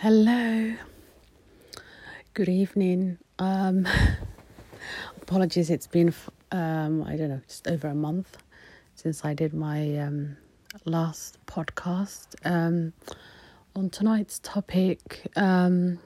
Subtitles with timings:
[0.00, 0.74] Hello.
[2.32, 3.18] Good evening.
[3.40, 3.84] Um,
[5.22, 6.14] apologies, it's been,
[6.52, 8.36] um, I don't know, just over a month
[8.94, 10.36] since I did my um,
[10.84, 12.36] last podcast.
[12.44, 12.92] Um,
[13.74, 15.98] on tonight's topic, um,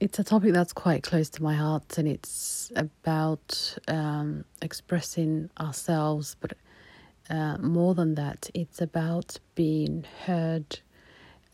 [0.00, 6.34] it's a topic that's quite close to my heart and it's about um, expressing ourselves,
[6.40, 6.54] but
[7.30, 10.80] uh, more than that, it's about being heard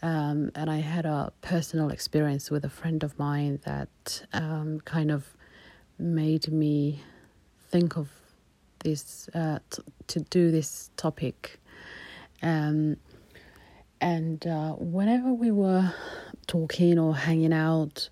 [0.06, 5.10] um, and I had a personal experience with a friend of mine that um, kind
[5.10, 5.36] of
[5.98, 7.02] made me
[7.70, 8.08] think of
[8.84, 11.58] this uh, t- to do this topic.
[12.40, 12.98] Um,
[14.00, 15.92] and uh, whenever we were
[16.46, 18.08] talking or hanging out,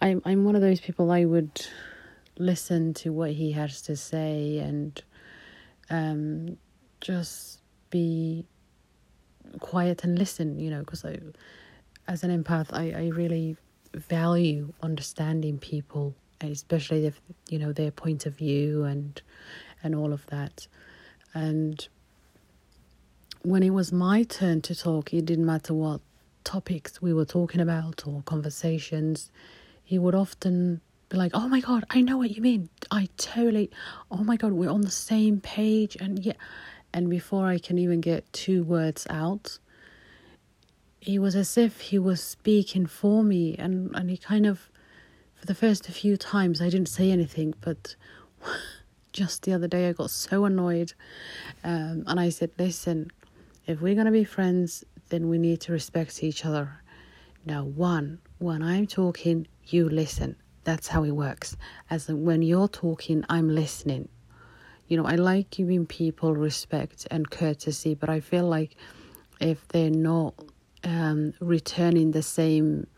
[0.00, 1.66] I'm I'm one of those people I would
[2.38, 5.02] listen to what he has to say and
[5.90, 6.56] um,
[7.02, 7.60] just
[7.90, 8.46] be
[9.58, 11.18] quiet and listen, you know, because I,
[12.08, 13.56] as an empath, I, I really
[13.94, 19.20] value understanding people, especially if, you know, their point of view and,
[19.82, 20.66] and all of that.
[21.34, 21.86] And
[23.42, 26.00] when it was my turn to talk, it didn't matter what
[26.44, 29.30] topics we were talking about or conversations,
[29.84, 32.68] he would often be like, "Oh my god, I know what you mean.
[32.90, 33.70] I totally.
[34.10, 36.34] Oh my god, we're on the same page." And yeah,
[36.92, 39.58] and before I can even get two words out,
[41.00, 44.70] he was as if he was speaking for me, and, and he kind of,
[45.34, 47.96] for the first few times, I didn't say anything, but
[49.12, 50.92] just the other day I got so annoyed,
[51.64, 53.10] um, and I said, Listen,
[53.66, 56.82] if we're going to be friends, then we need to respect each other.
[57.46, 60.36] Now, one, when I'm talking, you listen.
[60.64, 61.56] That's how it works.
[61.88, 64.08] As when you're talking, I'm listening
[64.90, 68.74] you know, I like giving people respect and courtesy, but I feel like
[69.40, 70.34] if they're not
[70.82, 72.88] um, returning the same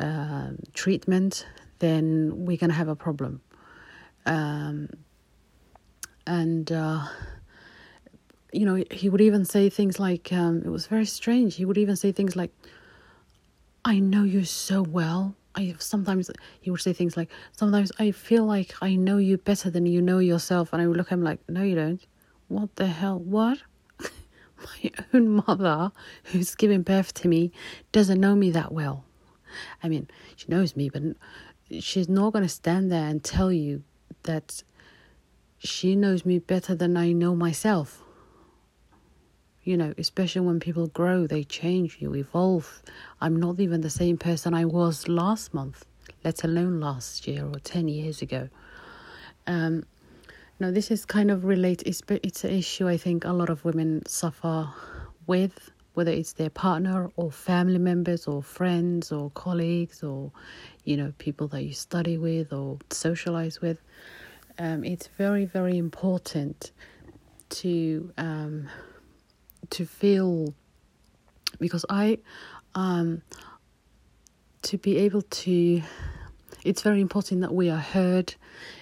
[0.00, 1.46] uh, treatment,
[1.78, 3.40] then we're going to have a problem.
[4.26, 4.88] Um,
[6.26, 7.06] and, uh,
[8.52, 11.54] you know, he would even say things like, um, it was very strange.
[11.54, 12.50] He would even say things like,
[13.84, 15.36] I know you so well.
[15.54, 16.30] I sometimes
[16.60, 20.00] he would say things like, "Sometimes I feel like I know you better than you
[20.00, 22.04] know yourself," and I would look at him like, "No, you don't.
[22.48, 23.18] What the hell?
[23.18, 23.58] What?
[24.00, 25.92] My own mother,
[26.24, 27.52] who's giving birth to me,
[27.92, 29.04] doesn't know me that well.
[29.82, 31.02] I mean, she knows me, but
[31.80, 33.82] she's not going to stand there and tell you
[34.22, 34.62] that
[35.58, 38.01] she knows me better than I know myself."
[39.64, 42.82] You know, especially when people grow, they change, you evolve.
[43.20, 45.84] I'm not even the same person I was last month,
[46.24, 48.48] let alone last year or 10 years ago.
[49.46, 49.84] Um,
[50.58, 53.64] no, this is kind of related, it's, it's an issue I think a lot of
[53.64, 54.68] women suffer
[55.26, 60.32] with, whether it's their partner or family members or friends or colleagues or,
[60.84, 63.78] you know, people that you study with or socialize with.
[64.58, 66.72] Um, it's very, very important
[67.50, 68.12] to.
[68.18, 68.68] Um,
[69.70, 70.54] to feel
[71.58, 72.18] because I
[72.74, 73.22] um
[74.62, 75.82] to be able to
[76.64, 78.36] it's very important that we are heard.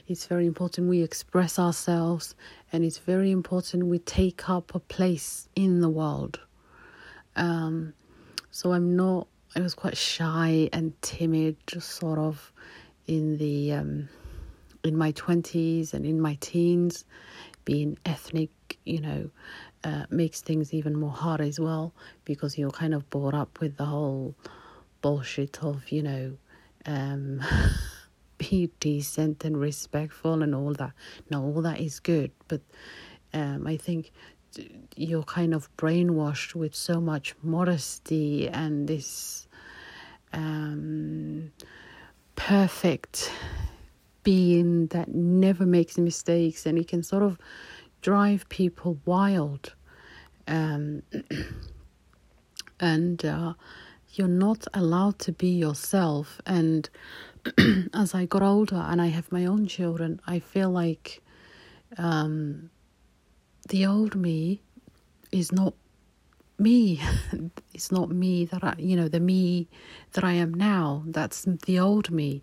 [0.06, 2.34] It's very important we express ourselves
[2.72, 6.40] and it's very important we take up a place in the world.
[7.36, 7.94] Um
[8.50, 9.26] so i'm not
[9.56, 12.52] i was quite shy and timid just sort of
[13.06, 14.08] in the um
[14.84, 17.04] in my 20s and in my teens
[17.64, 18.50] being ethnic
[18.84, 19.30] you know
[19.84, 23.76] uh, makes things even more hard as well because you're kind of brought up with
[23.76, 24.34] the whole
[25.00, 26.36] bullshit of, you know,
[26.86, 27.42] um,
[28.38, 30.92] be decent and respectful and all that.
[31.30, 32.60] Now, all that is good, but
[33.32, 34.12] um, I think
[34.96, 39.46] you're kind of brainwashed with so much modesty and this
[40.32, 41.52] um,
[42.36, 43.30] perfect
[44.22, 47.38] being that never makes mistakes and he can sort of
[48.00, 49.74] drive people wild.
[50.46, 51.02] Um,
[52.80, 53.54] and uh,
[54.14, 56.40] you're not allowed to be yourself.
[56.46, 56.88] And
[57.94, 61.22] as I got older and I have my own children, I feel like
[61.98, 62.70] um,
[63.68, 64.62] the old me
[65.30, 65.74] is not
[66.58, 67.00] me.
[67.74, 69.68] it's not me that I, you know, the me
[70.12, 71.04] that I am now.
[71.06, 72.42] That's the old me.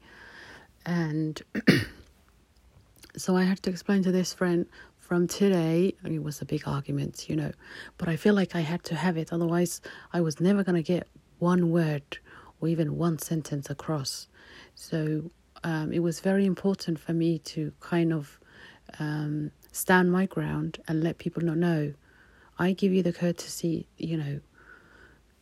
[0.85, 1.41] And
[3.17, 4.65] so I had to explain to this friend
[5.07, 7.54] from today, it was a big argument, you know,
[7.98, 9.80] but I feel like I had to have it, otherwise,
[10.12, 11.07] I was never going to get
[11.39, 12.18] one word
[12.59, 14.27] or even one sentence across.
[14.75, 15.31] So
[15.63, 18.38] um, it was very important for me to kind of
[19.00, 21.94] um, stand my ground and let people know.
[22.59, 24.42] I give you the courtesy, you know,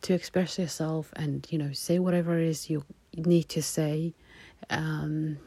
[0.02, 2.84] to express yourself and you know say whatever it is you
[3.16, 4.14] need to say.
[4.70, 5.38] Um,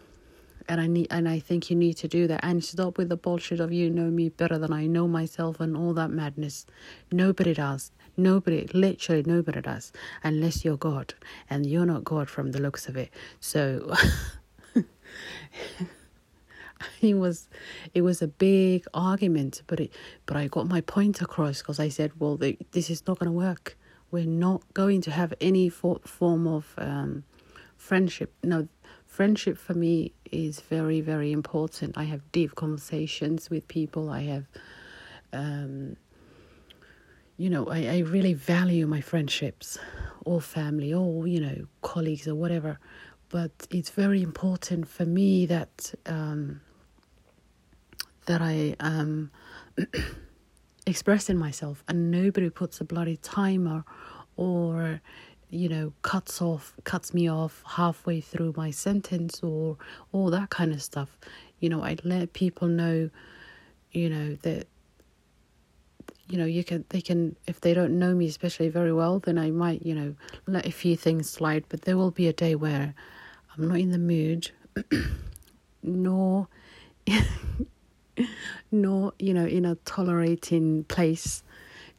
[0.69, 3.17] and I need and I think you need to do that and stop with the
[3.17, 6.65] bullshit of you know me better than I know myself and all that madness.
[7.11, 7.91] Nobody does.
[8.15, 9.91] Nobody, literally nobody does,
[10.23, 11.13] unless you're God,
[11.49, 13.11] and you're not God from the looks of it.
[13.39, 13.95] So
[17.01, 17.47] it was,
[17.93, 19.93] it was a big argument, but it,
[20.25, 23.31] but I got my point across because I said, well, they, this is not going
[23.31, 23.77] to work.
[24.11, 27.23] We're not going to have any for, form of um,
[27.77, 28.33] friendship.
[28.43, 28.67] No,
[29.19, 31.97] friendship for me is very very important.
[31.97, 34.09] I have deep conversations with people.
[34.09, 34.45] I have
[35.33, 35.97] um,
[37.35, 39.77] you know I, I really value my friendships
[40.23, 42.79] or family or you know colleagues or whatever.
[43.27, 46.61] But it's very important for me that um,
[48.25, 49.31] that i am
[50.87, 53.83] expressing myself and nobody puts a bloody timer
[54.37, 55.01] or
[55.49, 59.77] you know cuts off cuts me off halfway through my sentence or
[60.11, 61.17] all that kind of stuff.
[61.59, 63.09] You know i let people know
[63.91, 64.67] you know that
[66.29, 69.37] you know you can they can if they don't know me especially very well then
[69.37, 70.15] i might you know
[70.45, 71.65] let a few things slide.
[71.69, 72.93] But there will be a day where
[73.57, 74.51] i'm not in the mood
[75.83, 76.47] nor
[78.71, 81.43] nor you know in a tolerating place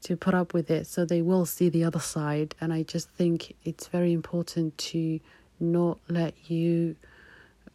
[0.03, 2.55] to put up with it so they will see the other side.
[2.61, 5.21] And i just think it's very important to
[5.59, 6.97] not let you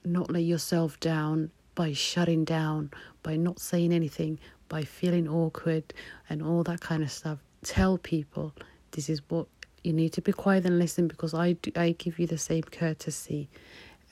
[0.03, 2.91] not let yourself down by shutting down
[3.23, 4.39] by not saying anything
[4.69, 5.93] by feeling awkward
[6.29, 7.39] and all that kind of stuff.
[7.63, 8.53] Tell people
[8.91, 9.47] this is what
[9.83, 12.63] you need to be quiet and listen because i do, i give you the same
[12.63, 13.49] courtesy.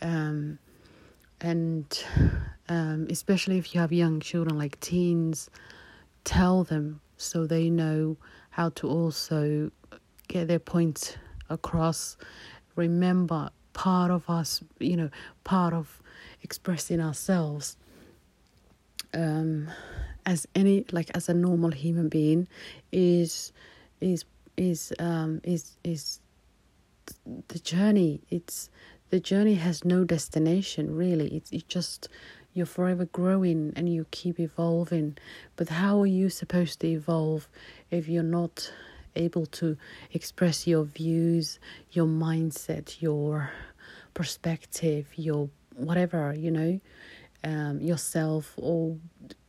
[0.02, 0.60] Um,
[1.42, 2.04] and
[2.70, 5.50] um, especially if you have young children like teens
[6.24, 8.18] tell them so they know
[8.52, 9.72] how to also
[10.28, 11.18] get their point
[11.50, 12.18] across.
[12.76, 15.10] Remember, part of us, you know,
[15.44, 16.02] part of
[16.42, 17.78] expressing ourselves
[19.14, 19.70] um,
[20.26, 22.48] as any like as a normal human being
[22.92, 23.52] is
[24.02, 24.26] is
[24.58, 26.20] is um is is
[27.50, 28.70] the journey it's
[29.10, 32.08] the journey has no destination really it's it just
[32.54, 35.18] you're forever growing and you keep evolving.
[35.56, 37.48] But how are you supposed to evolve
[37.92, 38.72] if you're not
[39.16, 39.78] able to
[40.12, 41.60] express your views,
[41.92, 43.52] your mindset, your
[44.14, 46.80] perspective, your whatever, you know,
[47.44, 48.98] um, yourself or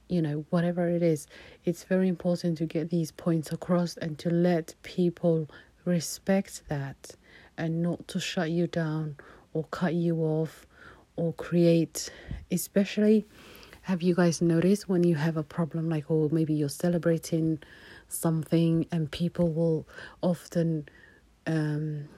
[0.09, 1.27] you know, whatever it is,
[1.65, 5.49] it's very important to get these points across and to let people
[5.87, 7.17] respect that
[7.57, 9.17] and not to shut you down
[9.55, 10.67] or cut you off
[11.17, 12.11] or create,
[12.51, 13.27] especially
[13.83, 17.59] have you guys noticed when you have a problem like or maybe you're celebrating
[18.09, 19.87] something and people will
[20.23, 20.89] often
[21.47, 22.09] um,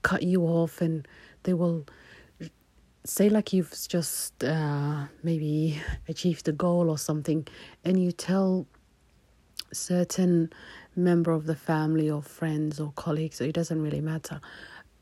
[0.00, 1.06] cut you off and
[1.42, 1.84] they will
[3.04, 5.78] say like you've just uh, maybe
[6.08, 7.46] achieved a goal or something
[7.84, 8.66] and you tell
[9.72, 10.50] certain
[10.96, 14.40] member of the family or friends or colleagues it doesn't really matter.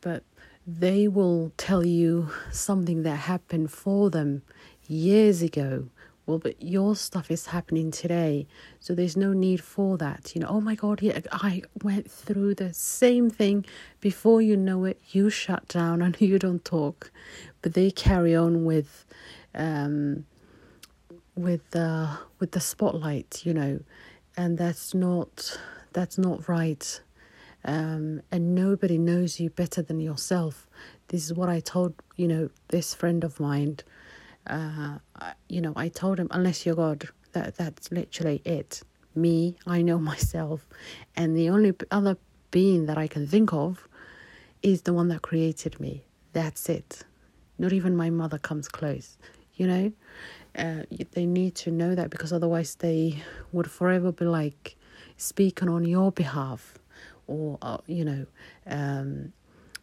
[0.01, 0.25] But
[0.67, 4.43] they will tell you something that happened for them
[4.87, 5.89] years ago.
[6.25, 8.47] Well, but your stuff is happening today,
[8.79, 10.33] so there's no need for that.
[10.35, 13.67] You know, oh my God, yeah, I went through the same thing.
[14.01, 17.11] Before you know it, you shut down and you don't talk,
[17.61, 19.05] but they carry on with,
[19.53, 20.25] um,
[21.35, 22.09] with the
[22.39, 23.45] with the spotlight.
[23.45, 23.81] You know,
[24.37, 25.59] and that's not
[25.93, 27.01] that's not right
[27.65, 30.69] um, and nobody knows you better than yourself.
[31.09, 33.79] This is what I told you know this friend of mine.
[34.47, 34.99] Uh,
[35.49, 38.83] you know, I told him unless you're God, that that's literally it.
[39.15, 40.67] Me, I know myself,
[41.17, 42.17] and the only other
[42.51, 43.89] being that I can think of
[44.63, 46.05] is the one that created me.
[46.33, 47.03] That's it.
[47.59, 49.17] Not even my mother comes close.
[49.55, 49.93] You know,
[50.57, 54.77] uh, they need to know that because otherwise they would forever be like
[55.17, 56.79] speaking on your behalf
[57.33, 58.27] or uh, you know
[58.67, 59.33] um,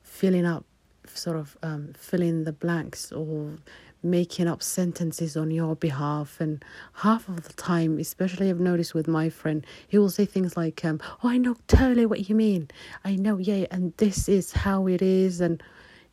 [0.03, 0.65] filling up
[1.05, 3.57] sort of um, filling the blanks or
[4.01, 6.39] making up sentences on your behalf.
[6.39, 6.63] And
[6.93, 10.85] half of the time especially i've noticed with my friend he will say things like
[10.85, 12.69] um, oh i know totally what you mean.
[13.03, 15.41] I know yeah and this is how it is.
[15.41, 15.61] And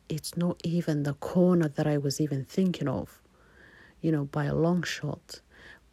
[0.09, 3.21] it's not even the corner that i was even thinking of
[4.01, 5.41] you know by a long shot.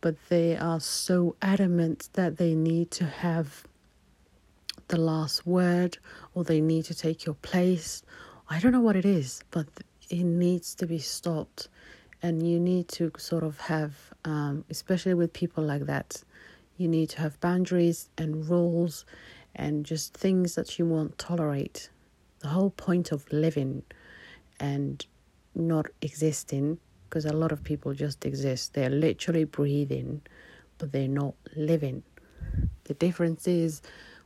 [0.00, 3.64] But they are so adamant that they need to have
[4.88, 5.98] the last word
[6.34, 8.02] or they need to take your place.
[8.48, 9.66] I don't know what it is, but
[10.10, 11.68] it needs to be stopped.
[12.22, 16.22] And you need to sort of have, um, especially with people like that,
[16.76, 19.04] you need to have boundaries and rules
[19.54, 21.90] and just things that you won't tolerate.
[22.40, 23.82] The whole point of living
[24.58, 25.04] and
[25.54, 30.22] not existing, because a lot of people just exist, they're literally breathing,
[30.78, 32.02] but they're not living.
[32.84, 33.82] The difference is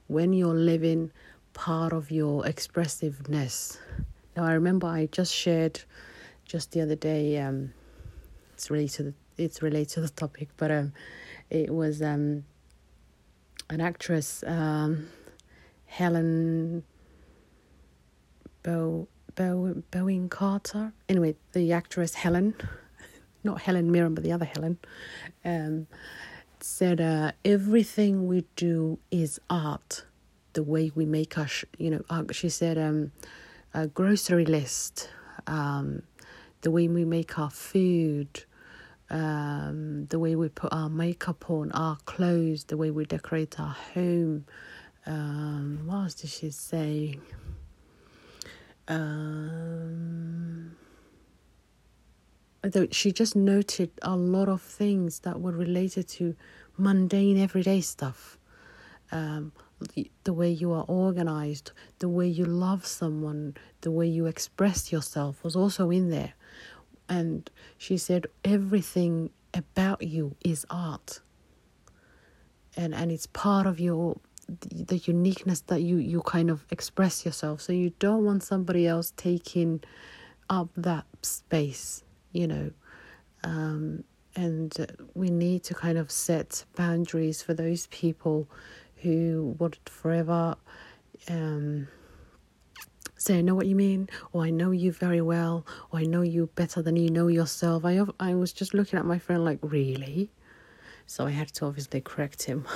[0.08, 1.12] when you're living
[1.54, 3.78] part of your expressiveness.
[4.36, 5.80] Now, I remember I just shared
[6.44, 7.72] just the other day, um,
[8.54, 10.92] it's related to the, it's related to the topic, but um,
[11.50, 12.44] it was um,
[13.70, 15.08] an actress, um,
[15.86, 16.82] Helen
[18.62, 20.92] Bow, Bow, Bowen Carter.
[21.08, 22.54] Anyway, the actress Helen,
[23.44, 24.78] not Helen Mirren, but the other Helen,
[25.44, 25.86] um,
[26.62, 30.04] said uh, everything we do is art.
[30.54, 33.12] The way we make our, sh- you know, uh, she said um,
[33.74, 35.10] a grocery list,
[35.46, 36.02] um,
[36.62, 38.44] the way we make our food,
[39.10, 43.76] um, the way we put our makeup on, our clothes, the way we decorate our
[43.94, 44.44] home.
[45.06, 47.18] Um, what else did she say?
[48.88, 50.76] Um,
[52.90, 56.34] she just noted a lot of things that were related to
[56.76, 58.38] mundane everyday stuff.
[59.10, 59.52] Um,
[59.94, 64.90] the, the way you are organized, the way you love someone, the way you express
[64.92, 66.34] yourself was also in there.
[67.08, 67.48] And
[67.78, 71.20] she said, everything about you is art.
[72.76, 77.60] And, and it's part of your the uniqueness that you, you kind of express yourself.
[77.60, 79.82] So you don't want somebody else taking
[80.48, 82.70] up that space, you know.
[83.44, 84.04] Um,
[84.36, 84.72] and
[85.14, 88.48] we need to kind of set boundaries for those people
[89.02, 90.56] who would forever
[91.28, 91.88] um,
[93.16, 96.22] say, I know what you mean, or I know you very well, or I know
[96.22, 97.84] you better than you know yourself.
[97.84, 100.30] I, I was just looking at my friend like, really?
[101.06, 102.66] So I had to obviously correct him.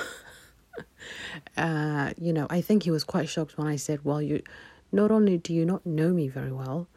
[1.57, 4.43] uh, you know, I think he was quite shocked when I said, well, you,
[4.91, 6.89] not only do you not know me very well,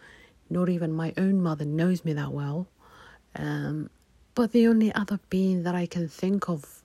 [0.49, 2.67] not even my own mother knows me that well,
[3.35, 3.89] um,
[4.33, 6.83] but the only other being that I can think of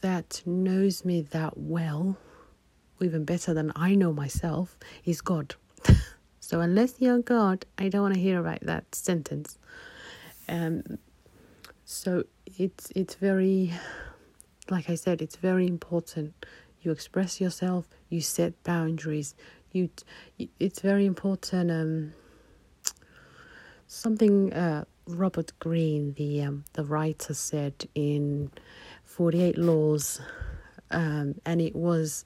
[0.00, 2.16] that knows me that well
[3.00, 5.54] even better than I know myself is God.
[6.40, 9.58] so unless you're God, I don't want to hear about that sentence.
[10.48, 10.98] Um,
[11.84, 12.24] so
[12.58, 13.72] it's it's very,
[14.70, 16.34] like I said, it's very important.
[16.82, 17.88] You express yourself.
[18.08, 19.34] You set boundaries.
[19.72, 19.88] You,
[20.58, 21.70] it's very important.
[21.70, 22.12] Um,
[23.92, 28.50] something uh, Robert Greene, the um, the writer, said in
[29.04, 30.20] Forty Eight Laws,
[30.90, 32.24] um, and it was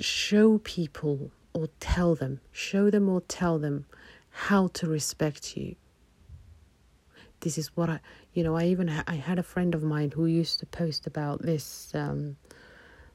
[0.00, 3.86] show people or tell them, show them or tell them
[4.30, 5.74] how to respect you.
[7.40, 8.00] This is what I,
[8.32, 11.06] you know, I even ha- I had a friend of mine who used to post
[11.06, 12.36] about this um,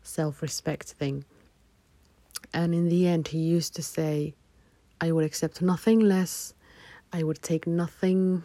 [0.04, 1.26] self-respect thing,
[2.54, 4.36] and in the end, he used to say,
[5.00, 6.54] "I will accept nothing less.
[7.14, 8.44] I would take nothing."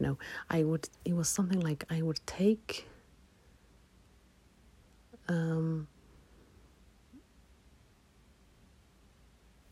[0.00, 0.18] No,
[0.50, 0.88] I would.
[1.04, 2.86] It was something like I would take.
[5.28, 5.88] Um,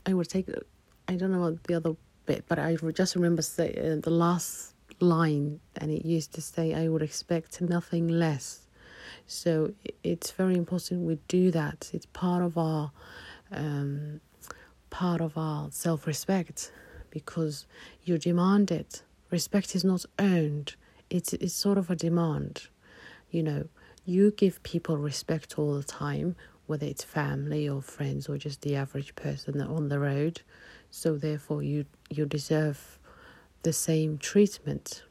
[0.07, 0.49] I would take,
[1.09, 1.95] I don't know the other
[2.27, 6.75] bit, but I just remember say, uh, the last line, and it used to say,
[6.75, 8.67] I would expect nothing less.
[9.27, 11.91] So it's very important we do that.
[11.93, 12.93] It's part of our
[13.51, 14.21] um,
[14.91, 16.73] part of our self respect
[17.13, 17.67] because
[18.03, 19.03] you demand it.
[19.31, 20.75] Respect is not earned.
[21.11, 22.69] It's it's sort of a demand.
[23.31, 23.69] You know,
[24.05, 26.35] you give people respect all the time
[26.67, 30.41] whether it's family or friends or just the average person on the road.
[30.91, 32.99] So therefore, you you deserve
[33.63, 35.05] the same treatment.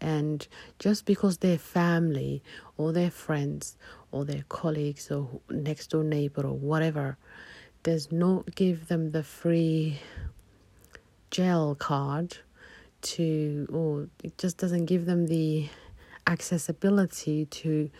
[0.00, 0.46] And
[0.78, 2.42] just because they're family
[2.76, 3.76] or their friends
[4.12, 7.18] or their colleagues or next door neighbor or whatever
[7.82, 10.00] does not give them the free
[11.30, 12.38] gel card
[13.00, 15.68] to, or it just doesn't give them the
[16.26, 17.90] accessibility to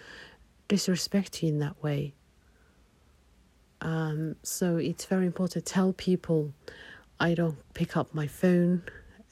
[0.66, 2.12] disrespect you in that way.
[3.80, 6.52] Um, so it's very important to tell people
[7.20, 8.82] I don't pick up my phone,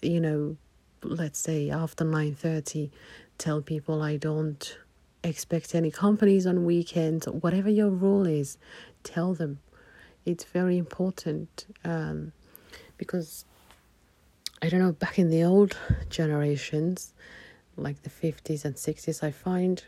[0.00, 0.56] you know,
[1.02, 2.90] let's say after 9:30
[3.38, 4.78] tell people I don't
[5.22, 8.58] expect any companies on weekends whatever your rule is
[9.02, 9.58] tell them
[10.24, 12.32] it's very important um,
[12.96, 13.44] because
[14.62, 15.76] I don't know back in the old
[16.08, 17.14] generations
[17.76, 19.84] like the 50s and 60s I find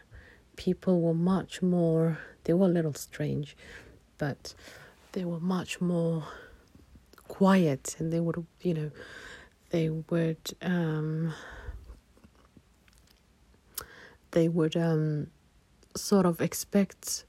[0.57, 3.57] people were much more they were a little strange
[4.19, 4.55] but
[5.13, 6.25] they were much more
[7.29, 8.91] quiet and they would, you know,
[9.71, 11.35] they would, um,
[14.33, 15.29] they would um,
[15.97, 17.25] sort of expect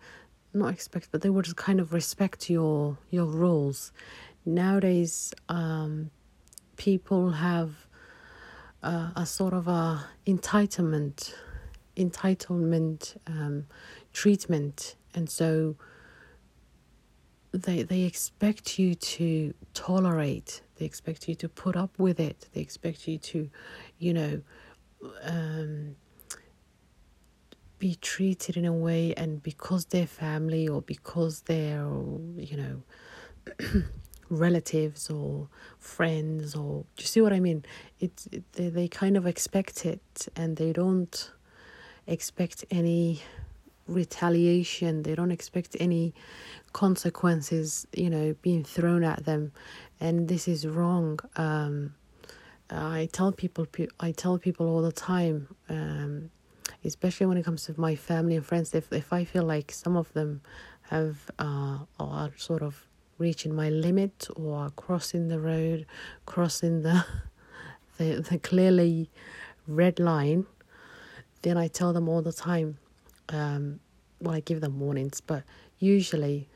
[0.51, 3.91] not expect, but they would kind of respect your your rules.
[4.45, 6.09] Nowadays, um,
[6.79, 7.71] people have
[8.81, 11.33] uh, a sort of a entitlement,
[11.95, 13.67] entitlement um,
[14.13, 15.75] treatment, and so
[17.51, 20.61] they they expect you to tolerate.
[20.77, 22.47] They expect you to put up with it.
[22.53, 23.49] They expect you to,
[23.99, 24.41] you know.
[25.23, 25.95] Um,
[27.77, 31.87] be treated in a way and because they're family or because they're
[32.35, 32.83] you know
[34.29, 37.65] relatives or friends or do you see what i mean?
[37.99, 41.31] It's it, they, they kind of expect it and they don't
[42.07, 43.21] expect any
[43.87, 45.03] retaliation.
[45.03, 46.13] They don't expect any
[46.73, 49.51] consequences you know being thrown at them.
[49.99, 51.19] And this is wrong.
[51.35, 51.95] Um,
[52.71, 53.65] i tell people
[53.99, 56.29] i tell people all the time um,
[56.85, 59.97] especially when it comes to my family and friends if if i feel like some
[59.97, 60.41] of them
[60.83, 62.88] have uh, are sort of
[63.19, 65.85] reaching my limit or crossing the road
[66.25, 67.05] crossing the
[67.97, 69.09] the, the clearly
[69.67, 70.45] red line
[71.41, 72.77] then i tell them all the time
[73.29, 73.79] um,
[74.21, 75.43] well i give them warnings but
[75.77, 76.47] usually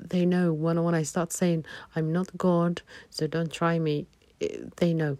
[0.00, 1.64] they know when when i start saying
[1.96, 4.06] i'm not god so don't try me
[4.40, 5.18] eh, they know.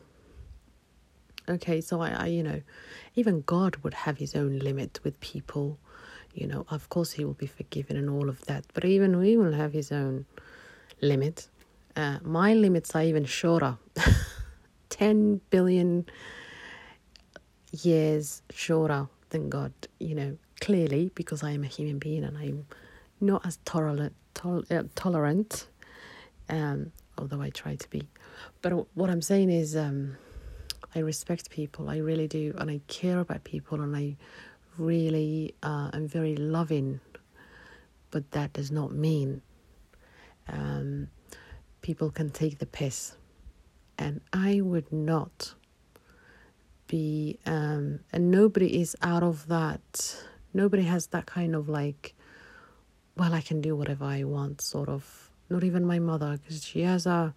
[1.48, 2.62] Okay so I, I you know
[3.16, 5.78] even god would have his own limit with people
[6.34, 9.36] you know of course he will be forgiven and all of that but even we
[9.36, 10.24] will have his own
[11.02, 11.48] limit.
[11.94, 13.76] Uh, my limits are even shorter.
[14.88, 16.06] 10 billion
[17.82, 22.66] years shorter than god you know clearly because i am a human being and i'm
[23.18, 25.66] not as tolerant tol- uh, tolerant
[26.50, 28.06] um, although i try to be.
[28.60, 30.16] But what i'm saying is um,
[30.94, 34.16] I respect people, I really do, and I care about people, and I
[34.76, 37.00] really uh, am very loving.
[38.10, 39.40] But that does not mean
[40.48, 41.08] um,
[41.80, 43.16] people can take the piss,
[43.98, 45.54] and I would not
[46.86, 50.16] be, um, and nobody is out of that.
[50.54, 52.14] Nobody has that kind of like,
[53.16, 55.30] well, I can do whatever I want, sort of.
[55.48, 57.34] Not even my mother, because she has a,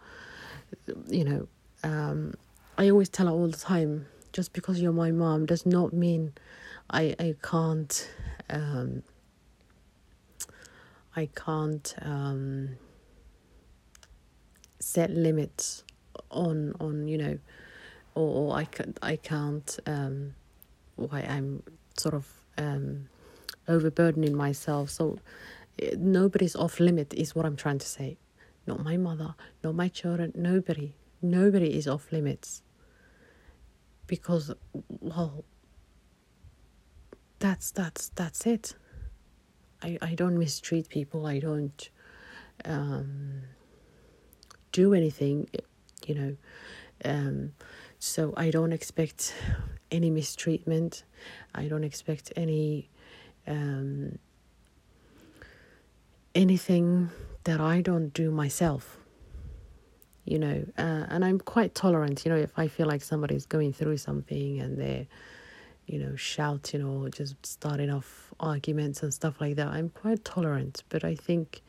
[1.08, 1.48] you know,
[1.84, 2.34] um,
[2.78, 6.34] I always tell her all the time just because you're my mom does not mean
[6.90, 8.10] I I can't
[8.50, 9.04] um,
[11.16, 12.78] I can't um,
[14.80, 15.84] set limits
[16.32, 17.38] on on you know
[18.16, 20.34] or, or I can I can't um,
[20.96, 21.62] why I'm
[21.98, 23.10] sort of um,
[23.68, 24.90] overburdening myself.
[24.90, 25.20] So
[25.80, 28.18] eh, nobody's off limit is what I'm trying to say.
[28.66, 32.64] Not my mother not my children nobody nobody is off limits.
[34.08, 34.54] Because
[35.02, 35.44] well
[37.40, 38.76] that's that's that's it.
[39.84, 41.26] I i don't mistreat people.
[41.26, 41.90] I don't
[42.64, 43.44] um
[44.82, 45.48] do anything
[46.06, 46.36] you know
[47.06, 47.52] um
[48.00, 49.34] so i don't expect
[49.92, 51.04] any mistreatment
[51.54, 52.90] i don't expect any
[53.48, 54.18] um
[56.34, 57.10] anything
[57.46, 58.98] that i don't do myself
[60.26, 63.74] you know, uh, and I'm quite tolerant, you know, if I feel like somebody's going
[63.74, 65.06] through something and they're,
[65.86, 70.84] you know, shouting or just starting off arguments and stuff like that, I'm quite tolerant.
[70.90, 71.62] But I think,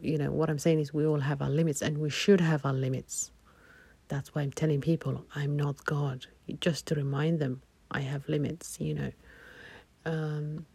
[0.00, 2.64] you know, what I'm saying is we all have our limits and we should have
[2.64, 3.30] our limits.
[4.08, 6.26] That's why I'm telling people I'm not God,
[6.60, 9.12] just to remind them I have limits, you know.
[10.04, 10.66] Um,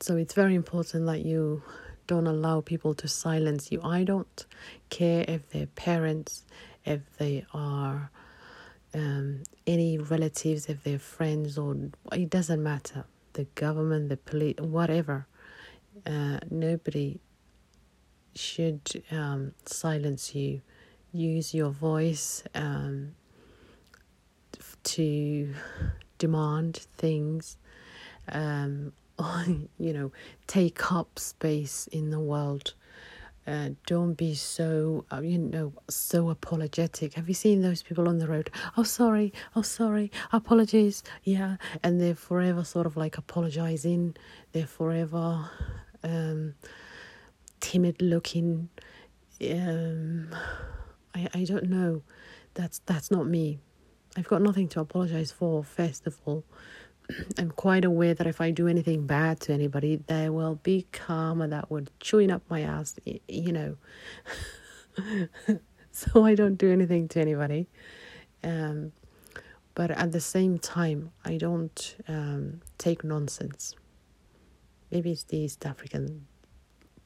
[0.00, 1.62] so it's very important that you
[2.06, 3.80] don't allow people to silence you.
[3.82, 4.46] I don't
[4.90, 6.44] care if they're parents,
[6.84, 8.10] if they are
[8.94, 11.76] um, any relatives, if they're friends, or
[12.12, 13.04] it doesn't matter.
[13.34, 15.26] The government, the police, whatever.
[16.06, 17.20] Uh, nobody
[18.34, 20.60] should um, silence you.
[21.12, 23.14] Use your voice um,
[24.84, 25.54] to
[26.18, 27.56] demand things.
[28.30, 28.92] Um,
[29.78, 30.12] you know,
[30.46, 32.74] take up space in the world.
[33.46, 37.14] Uh, don't be so, uh, you know, so apologetic.
[37.14, 38.50] Have you seen those people on the road?
[38.76, 39.32] Oh, sorry.
[39.56, 40.12] Oh, sorry.
[40.32, 41.02] Apologies.
[41.24, 41.56] Yeah.
[41.82, 44.16] And they're forever sort of like apologizing.
[44.52, 45.48] They're forever
[46.04, 46.56] um,
[47.60, 48.68] timid looking.
[49.42, 50.34] Um,
[51.14, 52.02] I, I don't know.
[52.54, 53.58] That's, that's not me.
[54.16, 56.44] I've got nothing to apologize for, first of all.
[57.38, 61.48] I'm quite aware that if I do anything bad to anybody, there will be karma
[61.48, 62.96] that would chewing up my ass,
[63.28, 63.76] you know.
[65.92, 67.68] so I don't do anything to anybody.
[68.42, 68.92] Um,
[69.74, 73.76] but at the same time, I don't um, take nonsense.
[74.90, 76.26] maybe it's the East African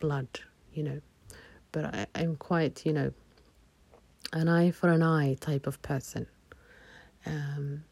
[0.03, 0.29] blood,
[0.75, 1.01] you know,
[1.71, 3.13] but I, I'm quite, you know,
[4.33, 6.27] an eye for an eye type of person.
[7.25, 7.85] Um,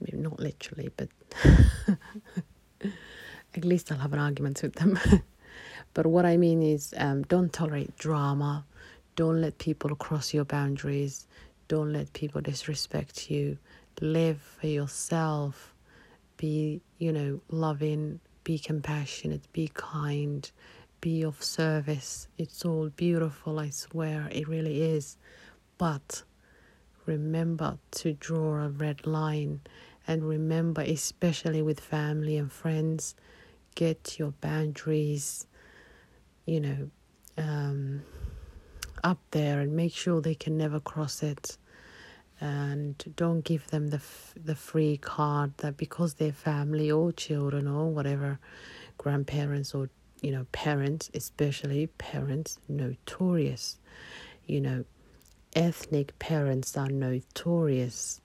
[0.00, 1.08] maybe not literally, but
[3.54, 4.98] at least I'll have an argument with them.
[5.94, 8.64] but what I mean is, um, don't tolerate drama.
[9.14, 11.28] Don't let people cross your boundaries.
[11.68, 13.56] Don't let people disrespect you.
[14.00, 15.74] Live for yourself.
[16.36, 18.18] Be, you know, loving.
[18.48, 19.52] Be compassionate.
[19.52, 20.50] Be kind.
[21.02, 22.28] Be of service.
[22.38, 24.26] It's all beautiful, I swear.
[24.32, 25.18] It really is.
[25.76, 26.22] But
[27.04, 29.60] remember to draw a red line
[30.06, 33.14] and remember, especially with family and friends,
[33.74, 35.46] get your boundaries,
[36.46, 36.90] you know,
[37.36, 38.02] um,
[39.04, 41.58] up there and make sure they can never cross it.
[42.40, 47.66] And don't give them the f- the free card that because they're family or children
[47.66, 48.38] or whatever,
[48.96, 49.90] grandparents or
[50.22, 53.78] you know parents, especially parents, notorious.
[54.46, 54.84] You know,
[55.54, 58.20] ethnic parents are notorious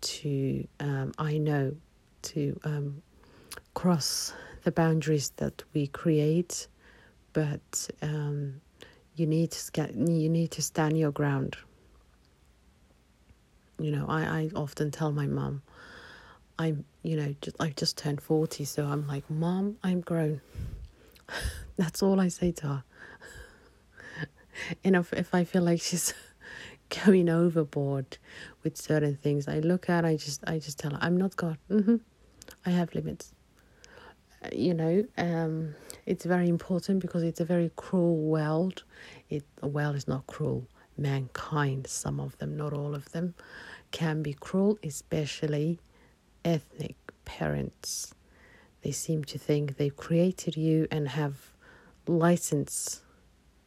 [0.00, 1.74] to um, I know
[2.22, 3.02] to um,
[3.74, 4.32] cross
[4.62, 6.68] the boundaries that we create,
[7.32, 8.60] but um,
[9.16, 11.56] you need to you need to stand your ground.
[13.82, 15.62] You know, I, I often tell my mom,
[16.58, 20.40] I'm you know just, I just turned forty, so I'm like, Mom, I'm grown.
[21.76, 22.84] That's all I say to her.
[24.84, 26.12] and if if I feel like she's
[27.04, 28.18] going overboard
[28.62, 31.58] with certain things, I look at, I just I just tell her, I'm not God.
[31.70, 31.96] Mm-hmm.
[32.66, 33.32] I have limits
[34.52, 35.74] you know, um,
[36.06, 38.84] it's very important because it's a very cruel world.
[39.28, 40.66] It the world is not cruel.
[40.96, 43.34] Mankind, some of them, not all of them,
[43.90, 45.80] can be cruel, especially
[46.44, 48.14] ethnic parents.
[48.82, 51.52] They seem to think they've created you and have
[52.06, 53.02] license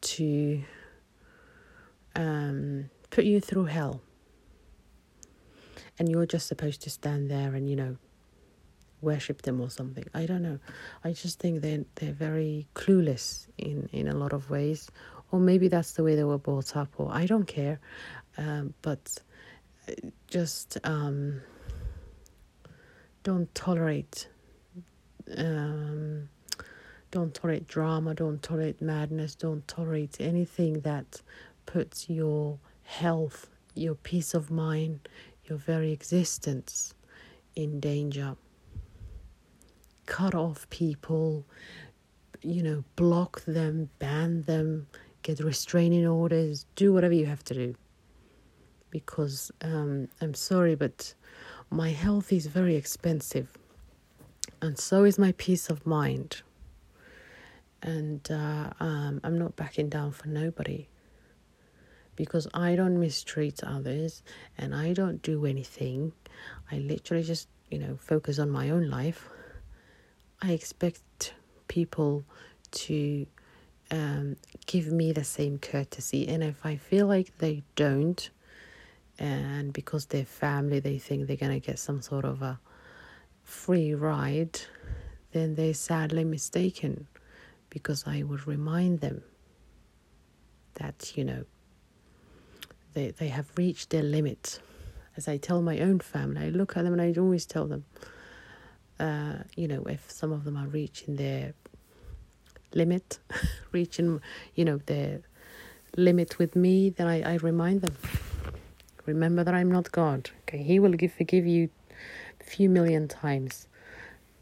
[0.02, 0.62] to
[2.16, 4.00] um, put you through hell.
[5.98, 7.96] And you're just supposed to stand there and, you know,
[9.04, 10.04] worship them or something.
[10.14, 10.58] I don't know.
[11.04, 14.90] I just think they're they're very clueless in in a lot of ways,
[15.30, 17.78] or maybe that's the way they were brought up, or I don't care.
[18.36, 19.18] Um, but
[20.28, 21.40] just um,
[23.22, 24.28] don't tolerate.
[25.36, 26.28] Um,
[27.10, 28.14] don't tolerate drama.
[28.14, 29.34] Don't tolerate madness.
[29.34, 31.22] Don't tolerate anything that
[31.66, 35.08] puts your health, your peace of mind,
[35.44, 36.94] your very existence
[37.56, 38.36] in danger
[40.06, 41.44] cut off people,
[42.42, 44.86] you know, block them, ban them,
[45.22, 47.74] get restraining orders, do whatever you have to do.
[48.94, 51.14] Because um, I'm sorry, but
[51.68, 53.58] my health is very expensive,
[54.62, 56.42] and so is my peace of mind.
[57.82, 60.88] And uh, um, I'm not backing down for nobody
[62.16, 64.22] because I don't mistreat others
[64.56, 66.12] and I don't do anything.
[66.70, 69.28] I literally just, you know, focus on my own life.
[70.40, 71.34] I expect
[71.68, 72.24] people
[72.70, 73.26] to
[73.90, 76.28] um, give me the same courtesy.
[76.28, 78.30] And if I feel like they don't,
[79.18, 82.58] and because they're family, they think they're to get some sort of a
[83.42, 84.60] free ride,
[85.32, 87.06] then they're sadly mistaken
[87.70, 89.22] because I would remind them
[90.74, 91.44] that, you know,
[92.94, 94.60] they, they have reached their limit.
[95.16, 97.84] As I tell my own family, I look at them and I always tell them,
[98.98, 101.54] uh, you know, if some of them are reaching their
[102.74, 103.18] limit,
[103.72, 104.20] reaching,
[104.54, 105.20] you know, their
[105.96, 107.94] limit with me, then I, I remind them.
[109.06, 110.30] Remember that I'm not God.
[110.42, 111.68] Okay, He will give, forgive you
[112.40, 113.68] a few million times.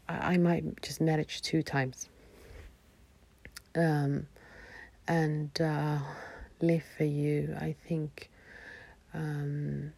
[0.07, 2.09] I, I might just manage two times.
[3.75, 4.27] Um,
[5.07, 5.99] and uh,
[6.61, 7.55] live for you.
[7.59, 8.29] I think
[9.13, 9.93] um,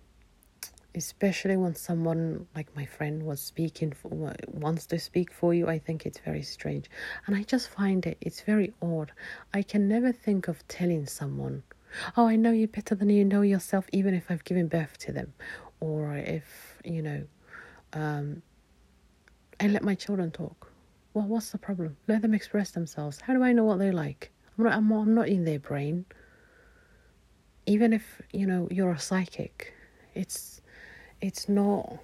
[0.96, 5.78] especially when someone like my friend was speaking for, wants to speak for you i
[5.78, 6.90] think it's very strange
[7.28, 9.12] and i just find it it's very odd
[9.54, 11.62] i can never think of telling someone
[12.18, 15.12] oh i know you better than you know yourself even if i've given birth to
[15.12, 15.34] them
[15.80, 17.24] or if you know
[17.94, 18.42] um,
[19.60, 20.72] i let my children talk.
[21.14, 21.96] Well what's the problem?
[22.08, 23.22] Let them express themselves.
[23.22, 24.32] How do i know what they like?
[24.58, 26.06] I'm not i'm, I'm not in their brain.
[27.66, 29.74] Even if you know you're a psychic
[30.14, 30.62] it's
[31.22, 31.98] it's not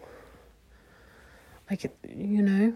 [1.69, 2.73] like you know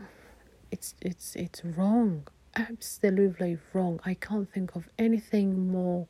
[0.71, 2.27] it's it's it's wrong.
[2.55, 3.99] Absolutely wrong.
[4.05, 6.07] I can't think of anything more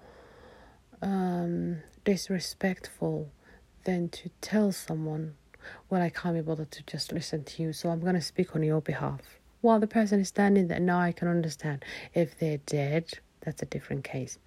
[1.02, 3.32] um, disrespectful
[3.84, 5.36] than to tell someone
[5.90, 8.56] well i can't be bothered to just listen to you so i'm going to speak
[8.56, 10.80] on your behalf while the person is standing there.
[10.80, 11.84] Now I can understand.
[12.14, 14.38] If they're dead, that's a different case.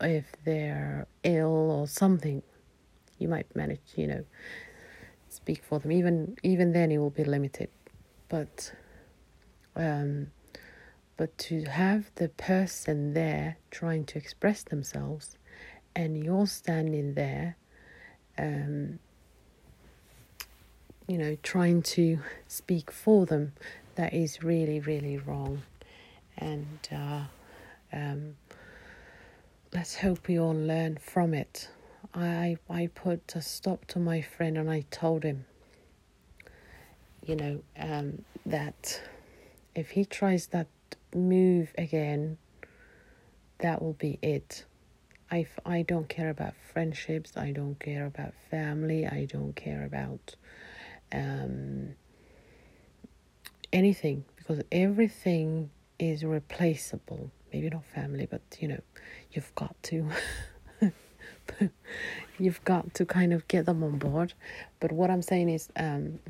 [0.00, 2.42] If they're ill or something,
[3.18, 4.24] you might manage, you know,
[5.28, 5.92] speak for them.
[5.92, 7.70] Even even then, it will be limited.
[8.28, 8.72] But,
[9.76, 10.32] um,
[11.16, 15.37] but to have the person there trying to express themselves,
[15.98, 17.56] and you're standing there,
[18.38, 19.00] um,
[21.08, 23.52] you know, trying to speak for them,
[23.96, 25.62] that is really, really wrong.
[26.36, 27.24] And uh,
[27.92, 28.36] um,
[29.74, 31.68] let's hope we all learn from it.
[32.14, 35.46] I I put a stop to my friend and I told him,
[37.26, 39.02] you know, um, that
[39.74, 40.68] if he tries that
[41.12, 42.38] move again,
[43.58, 44.64] that will be it.
[45.30, 47.36] I, I don't care about friendships.
[47.36, 49.06] I don't care about family.
[49.06, 50.36] I don't care about
[51.12, 51.94] um,
[53.72, 57.30] anything because everything is replaceable.
[57.52, 58.80] Maybe not family, but you know,
[59.32, 60.08] you've got to.
[62.38, 64.34] you've got to kind of get them on board.
[64.80, 66.20] But what I'm saying is, um,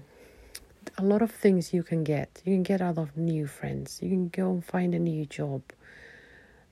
[0.96, 2.42] a lot of things you can get.
[2.44, 4.00] You can get out of new friends.
[4.02, 5.62] You can go and find a new job.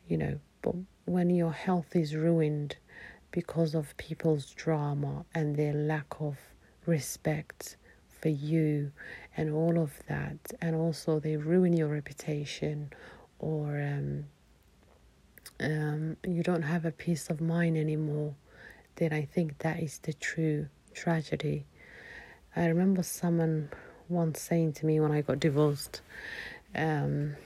[0.09, 0.75] You know, but
[1.07, 2.77] when your health is ruined
[3.31, 6.37] because of people's drama and their lack of
[6.85, 7.77] respect
[8.09, 8.90] for you
[9.37, 12.90] and all of that, and also they ruin your reputation
[13.38, 14.25] or um,
[15.61, 18.35] um, you don't have a peace of mind anymore,
[18.97, 21.66] then I think that is the true tragedy.
[22.55, 23.71] I remember someone
[24.09, 26.01] once saying to me when I got divorced,
[26.75, 27.37] um,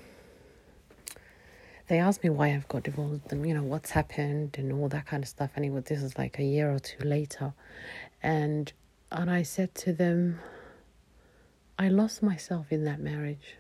[1.91, 5.07] they asked me why I've got divorced and you know what's happened and all that
[5.07, 5.51] kind of stuff.
[5.57, 7.53] And this is like a year or two later,
[8.23, 8.73] and
[9.11, 10.39] and I said to them,
[11.77, 13.57] I lost myself in that marriage.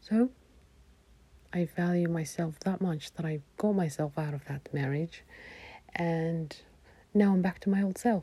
[0.00, 0.30] So
[1.52, 5.24] I value myself that much that I got myself out of that marriage,
[5.96, 6.56] and
[7.12, 8.22] now I'm back to my old self.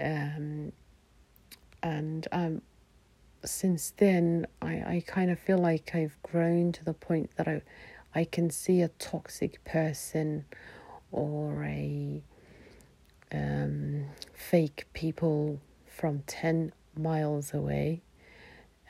[0.00, 0.72] Um,
[1.80, 2.62] and um,
[3.44, 7.62] since then, I, I kind of feel like I've grown to the point that I,
[8.14, 10.44] I can see a toxic person
[11.12, 12.22] or a
[13.32, 18.02] um, fake people from 10 miles away,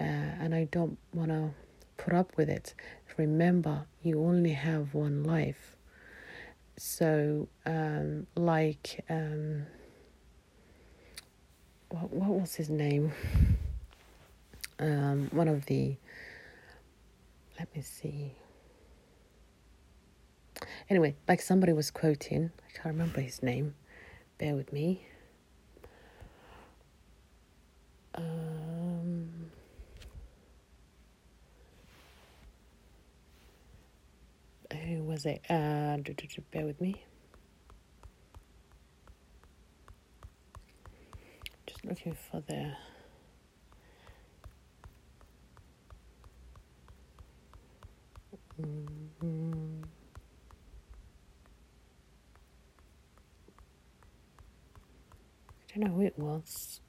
[0.01, 1.51] uh, and I don't want to
[1.97, 2.75] put up with it.
[3.17, 5.77] Remember, you only have one life.
[6.77, 9.67] So, um, like, um,
[11.89, 13.13] what, what was his name?
[14.81, 15.97] Um, one of the,
[17.59, 18.33] let me see.
[20.89, 23.75] Anyway, like somebody was quoting, I can't remember his name.
[24.39, 25.03] Bear with me.
[28.15, 29.29] Um,
[34.73, 35.43] who was it?
[35.51, 35.97] Uh,
[36.51, 37.03] bear with me.
[41.67, 42.73] Just looking for the.
[48.61, 49.83] Mm-hmm.
[55.71, 56.81] I don't know who it was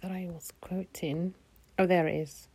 [0.00, 1.34] that I was quoting.
[1.78, 2.48] Oh, there it is.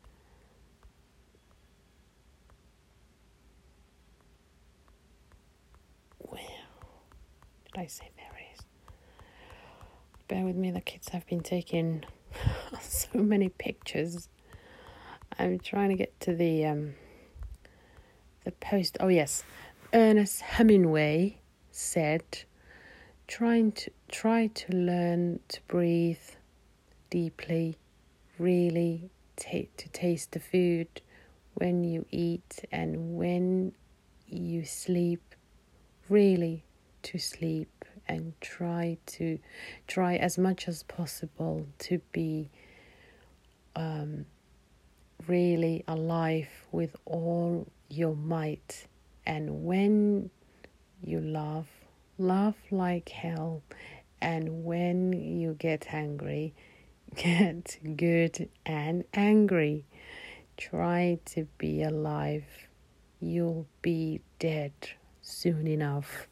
[7.78, 8.62] I say berries?
[10.28, 12.04] Bear with me, the kids have been taking
[12.82, 14.30] so many pictures.
[15.38, 16.96] I'm trying to get to the um,
[18.46, 18.98] the post.
[19.00, 19.44] Oh yes,
[19.94, 21.38] Ernest Hemingway
[21.70, 22.24] said,
[23.28, 26.30] "Trying to try to learn to breathe
[27.10, 27.78] deeply,
[28.40, 31.02] really t- to taste the food
[31.54, 33.74] when you eat and when
[34.28, 35.36] you sleep.
[36.10, 36.64] Really
[37.04, 39.40] to sleep and try to
[39.88, 42.50] try as much as possible to be
[43.76, 44.26] um,
[45.28, 48.88] really alive with all your might.
[49.26, 50.30] And when
[51.04, 51.77] you laugh,
[52.18, 53.64] laugh like hell.
[54.22, 56.54] And when you get angry,
[57.16, 59.86] get good and angry.
[60.58, 62.46] Try to be alive.
[63.20, 64.74] You'll be dead
[65.22, 66.28] soon enough.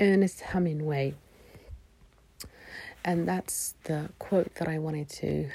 [0.00, 1.14] Ernest Hemingway.
[3.04, 5.48] And that's the quote that I wanted to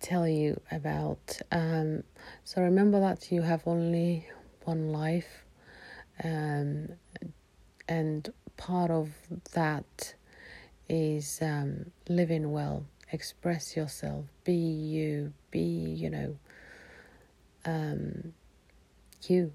[0.00, 1.40] tell you about.
[1.52, 2.04] Um,
[2.44, 4.26] so remember that you have only
[4.64, 5.44] one life,
[6.22, 6.90] um,
[7.90, 9.10] and part of
[9.52, 10.14] that
[10.88, 12.84] is um, living well.
[13.12, 16.36] Express yourself, be you, be, you know,
[17.64, 18.32] um,
[19.24, 19.50] you,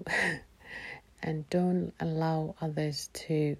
[1.22, 3.56] and don't allow others to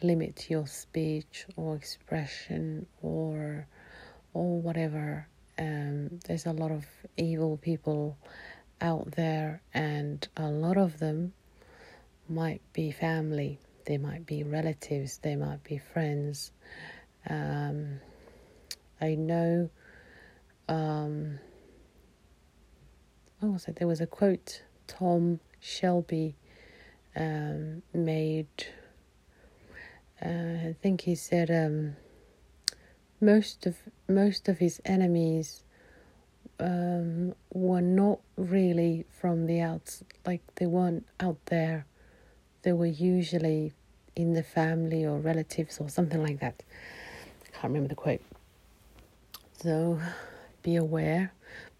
[0.00, 3.66] limit your speech or expression or
[4.32, 5.26] or whatever.
[5.58, 8.16] Um, there's a lot of evil people
[8.80, 11.32] out there, and a lot of them
[12.28, 13.58] might be family,
[13.90, 16.52] they might be relatives, they might be friends.
[17.28, 17.98] Um,
[19.00, 19.68] I know.
[20.68, 21.40] Um,
[23.42, 26.36] oh, so there was a quote Tom Shelby
[27.16, 28.46] um, made.
[30.24, 31.96] Uh, I think he said um,
[33.20, 33.76] most of
[34.08, 35.64] most of his enemies
[36.60, 41.86] um, were not really from the outs, like they weren't out there.
[42.62, 43.72] They were usually
[44.20, 46.62] in the family or relatives or something like that.
[47.46, 48.22] I can't remember the quote.
[49.62, 50.00] So
[50.62, 51.32] be aware,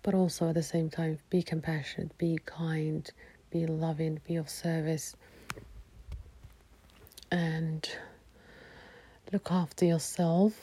[0.02, 3.10] but also at the same time be compassionate, be kind,
[3.50, 5.16] be loving, be of service,
[7.30, 7.88] and
[9.32, 10.54] look after yourself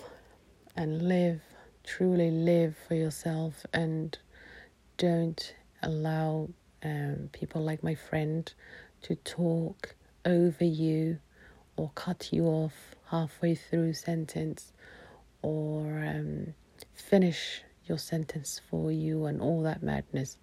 [0.75, 1.41] and live,
[1.83, 4.17] truly live for yourself, and
[4.97, 6.49] don't allow
[6.83, 8.53] um, people like my friend
[9.01, 11.19] to talk over you
[11.77, 14.73] or cut you off halfway through sentence
[15.41, 16.53] or um,
[16.93, 20.37] finish your sentence for you and all that madness.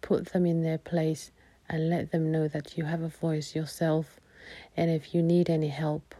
[0.00, 1.30] Put them in their place
[1.68, 4.18] and let them know that you have a voice yourself,
[4.76, 6.14] and if you need any help,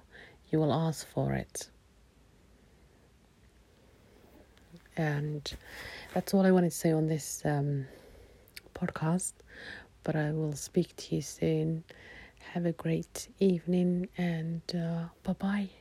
[0.51, 1.69] you will ask for it.
[4.97, 5.51] And
[6.13, 7.87] that's all I wanted to say on this um,
[8.75, 9.33] podcast.
[10.03, 11.85] But I will speak to you soon.
[12.53, 15.78] Have a great evening and uh, bye bye.